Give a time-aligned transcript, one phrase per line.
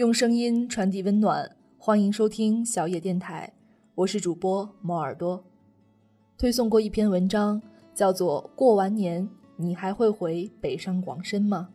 [0.00, 3.52] 用声音传递温暖，欢迎收听小野电台，
[3.94, 5.44] 我是主播猫耳朵。
[6.38, 7.60] 推送过一篇文章，
[7.92, 11.68] 叫做《过完年你还会回北上广深吗？》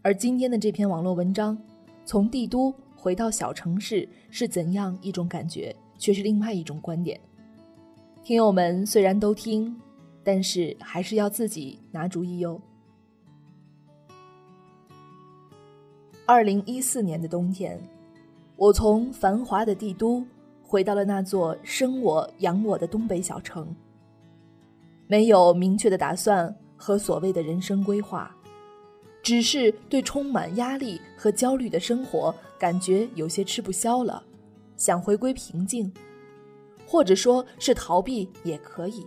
[0.00, 1.58] 而今天的这篇网络文章，
[2.06, 7.20] 从帝都回到小城市是怎样一种感觉，却是另外一种观点。
[8.24, 9.78] 听友们虽然都听，
[10.24, 12.58] 但是还是要自己拿主意哟。
[16.28, 17.80] 二零一四年的冬天，
[18.56, 20.26] 我从繁华的帝都
[20.60, 23.72] 回到了那座生我养我的东北小城。
[25.06, 28.34] 没有明确的打算和所谓的人生规划，
[29.22, 34.20] 只是对充满压力和焦虑的生活感觉有些吃不消了，
[34.76, 35.94] 想回归平静，
[36.88, 39.06] 或者说是逃避也可以。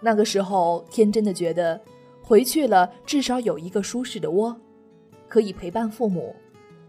[0.00, 1.80] 那个时候，天真的觉得
[2.22, 4.56] 回去了至少有一个舒适的窝。
[5.34, 6.32] 可以陪伴父母，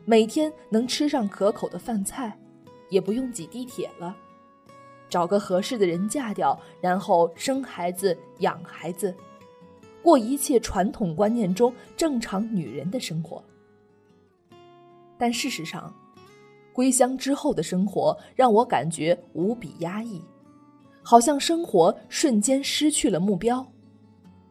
[0.06, 2.38] 每天能吃上可口的饭菜，
[2.90, 4.16] 也不用挤地铁了。
[5.10, 9.12] 找个合适的人嫁掉，然后生孩子、养孩子，
[10.04, 13.44] 过一切传统观念中正常女人的生活。
[15.18, 15.92] 但事实上，
[16.72, 20.22] 归乡之后的生活让我感觉无比压抑，
[21.02, 23.66] 好像生活瞬间失去了目标，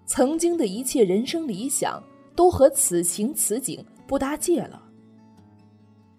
[0.05, 2.03] 曾经的一切人生理想。
[2.35, 4.83] 都和此情此景不搭界了。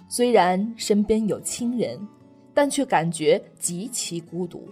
[0.08, 2.00] 虽然身边有亲人，
[2.54, 4.68] 但却感觉极其孤独，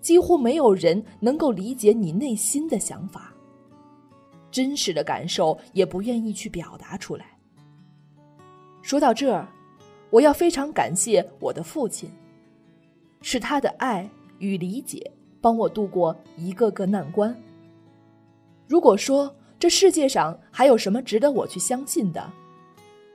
[0.00, 3.32] 几乎没有人能够理解你内心的想法。
[4.50, 7.26] 真实的感受也不愿意去表达出来。
[8.82, 9.48] 说到这儿，
[10.10, 12.10] 我要非常感谢我的父亲，
[13.20, 17.34] 是他的爱与理解帮我度过一个个难关。
[18.68, 22.32] 如果说，这世界上还有什么值得我去相信的？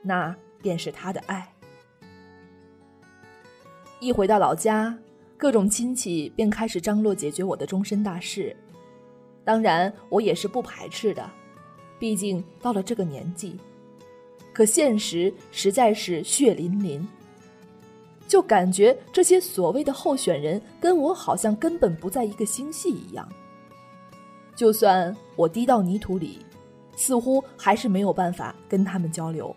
[0.02, 1.46] 那便是他的爱。
[4.00, 4.98] 一回到老家，
[5.36, 8.56] 各种亲戚便开始张罗解决我的终身大事。
[9.44, 11.30] 当然，我也是不排斥的，
[12.00, 13.60] 毕竟到了这个年纪。
[14.54, 17.06] 可现实实在是血淋淋，
[18.26, 23.30] 就感觉这些所谓的候选人跟我好像根本不在一个星系一样。
[24.58, 26.40] 就算我低到泥土里，
[26.96, 29.56] 似乎还是没有办法跟他们交流，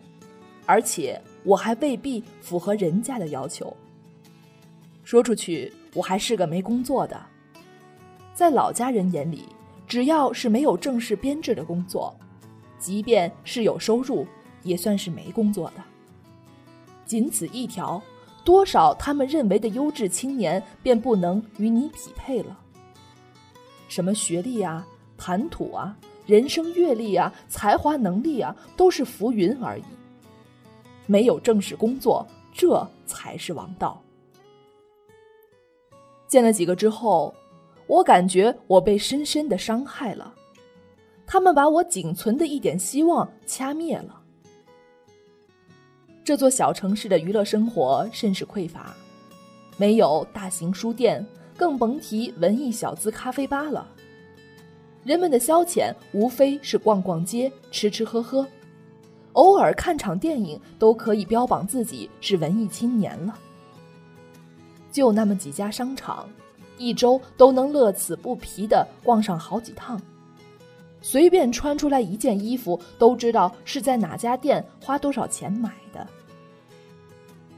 [0.66, 3.74] 而且我还未必符合人家的要求。
[5.02, 7.18] 说出去，我还是个没工作的。
[8.34, 9.46] 在老家人眼里，
[9.88, 12.14] 只要是没有正式编制的工作，
[12.78, 14.26] 即便是有收入，
[14.62, 15.82] 也算是没工作的。
[17.06, 18.00] 仅此一条，
[18.44, 22.58] 多少他们认为的优质青年便不能与你匹配了。
[23.90, 24.86] 什么学历啊，
[25.18, 29.82] 谈吐啊，人生阅历啊，才华能力啊，都是浮云而已。
[31.06, 32.24] 没有正式工作，
[32.54, 34.00] 这才是王道。
[36.28, 37.34] 见了几个之后，
[37.88, 40.32] 我感觉我被深深的伤害了。
[41.26, 44.22] 他们把我仅存的一点希望掐灭了。
[46.22, 48.94] 这座小城市的娱乐生活甚是匮乏，
[49.76, 51.26] 没有大型书店。
[51.60, 53.86] 更甭提文艺小资咖啡吧了。
[55.04, 58.46] 人们的消遣无非是逛逛街、吃吃喝喝，
[59.34, 63.38] 偶尔看场电影都可以标榜自己是文艺青年了。
[64.90, 66.26] 就那么几家商场，
[66.78, 70.00] 一周都能乐此不疲的逛上好几趟。
[71.02, 76.06] 随便穿出来一件衣服，都知道是在哪家店花多少钱买的。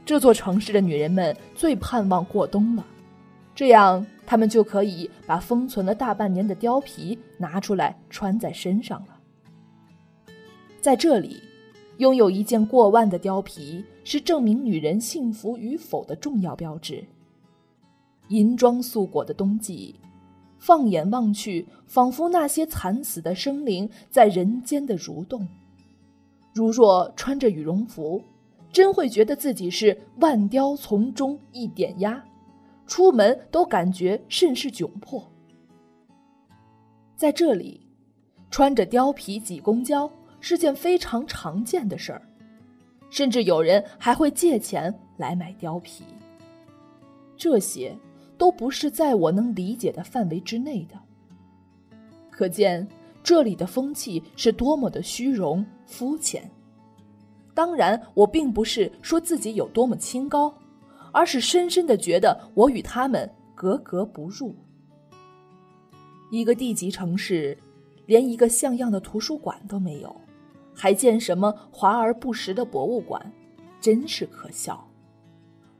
[0.03, 2.85] 这座城市的女人们最盼望过冬了。
[3.55, 9.19] 这样，他们就可以把封存了大半年的貂皮拿出来穿在身上了。
[10.81, 11.41] 在这里，
[11.97, 17.03] 拥有一件过万的貂皮是证明女人幸福与否的重要标志。
[18.29, 19.99] 银装素裹的冬季，
[20.57, 25.47] 放眼望去，仿佛那些惨死的生灵在人间的蠕动。
[26.53, 28.21] 如若穿着羽绒服，
[28.71, 32.23] 真会觉得自己是万雕丛中一点鸦。
[32.85, 35.31] 出门都感觉甚是窘迫。
[37.15, 37.81] 在这里，
[38.51, 42.21] 穿着貂皮挤公交是件非常常见的事儿，
[43.09, 46.03] 甚至有人还会借钱来买貂皮。
[47.37, 47.95] 这些
[48.37, 50.99] 都不是在我能理解的范围之内的。
[52.29, 52.87] 可见
[53.23, 56.49] 这里的风气是多么的虚荣肤浅。
[57.53, 60.53] 当然，我并不是说自己有多么清高。
[61.13, 64.53] 而是深深的觉得我与他们格格不入。
[66.29, 67.57] 一个地级城市，
[68.07, 70.13] 连一个像样的图书馆都没有，
[70.73, 73.31] 还建什么华而不实的博物馆？
[73.79, 74.85] 真是可笑。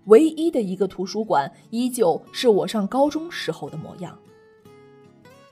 [0.05, 4.19] 唯一的一个图书馆依旧是我上高中时候的模样，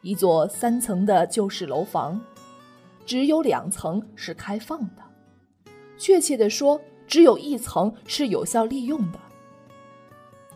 [0.01, 2.19] 一座三层的旧式楼房，
[3.05, 9.19] 只有两层是开放的，确切的说，只有一层是有效利用的，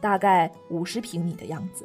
[0.05, 1.83] 大概五十平米的样子。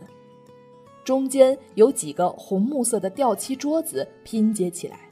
[1.02, 5.08] 中间有几个红木色的吊漆桌子拼接起来，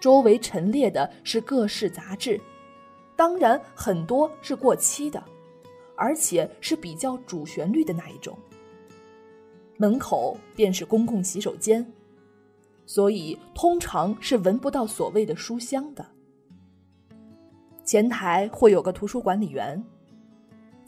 [0.00, 2.40] 周围陈列的是各式杂志，
[3.14, 5.22] 当然很多是过期的。
[5.94, 8.36] 而且是比较主旋律的那一种。
[9.76, 11.86] 门口便是公共洗手间，
[12.84, 16.04] 所以通常是闻不到所谓的书香的。
[17.84, 19.80] 前台会有个图书管理员。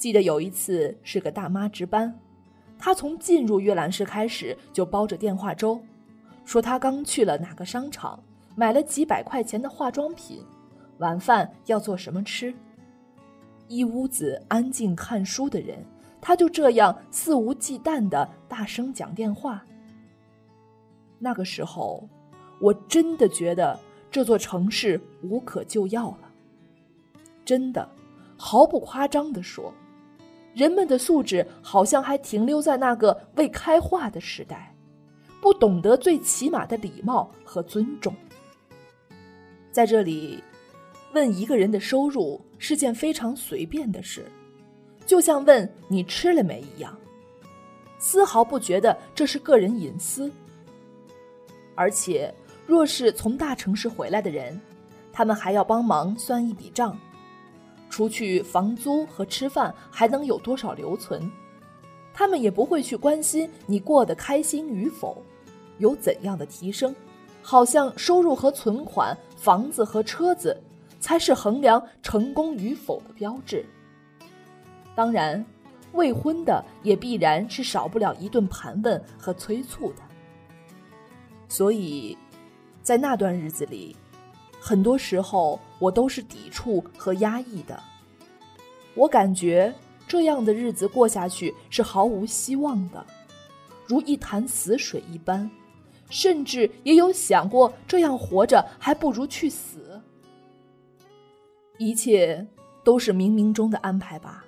[0.01, 2.19] 记得有一次是个大妈值班，
[2.79, 5.79] 她从进入阅览室开始就包着电话粥，
[6.47, 8.19] 说她刚去了哪个商场，
[8.57, 10.43] 买了几百块钱的化妆品，
[11.01, 12.55] 晚饭要做什么吃。
[13.69, 15.85] 一屋子安静看书的人，
[16.19, 19.63] 她就这样肆无忌惮的大声讲电话。
[21.19, 22.09] 那个时候，
[22.59, 23.79] 我真的觉得
[24.11, 26.33] 这座城市无可救药了。
[27.45, 27.87] 真的，
[28.39, 29.71] 毫不夸张的说，
[30.55, 34.75] 人们的素质好像还停留在那个未开化的时代，
[35.41, 38.15] 不懂得最起码的礼貌和尊重。
[39.71, 40.43] 在这里。
[41.13, 44.25] 问一个人的收入是件非常随便的事，
[45.05, 46.97] 就像问你吃了没一样，
[47.99, 50.31] 丝毫不觉得这是个人隐私。
[51.75, 52.33] 而且，
[52.65, 54.61] 若是从大城市回来的人，
[55.13, 56.97] 他们还要帮忙算一笔账，
[57.91, 61.31] 除去房租和吃饭，还能有多少留存？
[62.15, 65.23] 他们也不会去关心你过得开心与否，
[65.77, 66.95] 有怎样的提升，
[67.43, 70.59] 好像收入和存款、房子和车子。
[71.01, 73.65] 才是衡量成功与否的标志。
[74.95, 75.43] 当然，
[75.93, 80.03] 未婚的也必然是少不了一顿盘问和催促的。
[81.49, 82.19] 所以，
[82.83, 83.97] 在那段日子里，
[84.61, 87.83] 很多时候我都是抵触和压抑的。
[88.95, 89.73] 我感觉
[90.07, 93.05] 这样的日子过下去是毫无希望的，
[93.87, 95.51] 如一潭死水一般，
[96.11, 100.01] 甚至也有想过这样活着还不如去死。
[101.79, 102.47] 一切
[102.85, 104.45] 都是冥冥中的安排吧。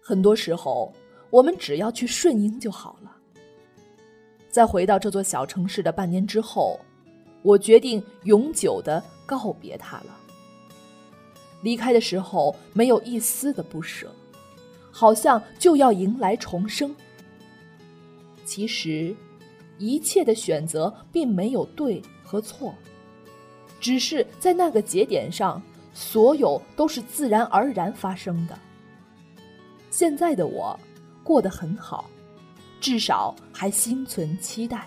[0.00, 0.92] 很多时候，
[1.30, 3.16] 我们只要去顺应就好了。
[4.50, 6.78] 在回到这座小城市的半年之后，
[7.42, 10.16] 我决定永久的告别他了。
[11.62, 14.10] 离开的时候，没有一丝的不舍，
[14.90, 16.94] 好像就要迎来重生。
[18.44, 19.14] 其实，
[19.78, 22.74] 一切的选择并没有对和错，
[23.80, 25.62] 只是在那个节点上。
[25.94, 28.58] 所有都是自然而然发生的。
[29.90, 30.74] 现在的我
[31.22, 32.08] 过得很好，
[32.80, 34.86] 至少还心存期待。